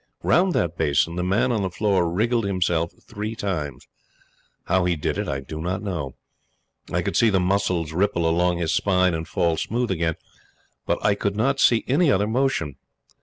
Round 0.23 0.53
that 0.53 0.77
basin 0.77 1.15
the 1.15 1.23
man 1.23 1.51
on 1.51 1.61
the 1.61 1.69
floor 1.69 2.11
wriggled 2.11 2.43
himself 2.45 2.91
three 3.03 3.35
times. 3.35 3.87
How 4.63 4.85
he 4.85 4.95
did 4.95 5.19
it 5.19 5.27
I 5.27 5.41
do 5.41 5.61
not 5.61 5.83
know. 5.83 6.15
I 6.91 7.03
could 7.03 7.15
see 7.15 7.29
the 7.29 7.39
muscles 7.39 7.93
ripple 7.93 8.27
along 8.27 8.57
his 8.57 8.73
spine 8.73 9.13
and 9.13 9.27
fall 9.27 9.57
smooth 9.57 9.91
again; 9.91 10.15
but 10.87 10.97
I 11.05 11.13
could 11.13 11.35
not 11.35 11.59
see 11.59 11.85
any 11.87 12.11
other 12.11 12.25
motion. 12.25 12.77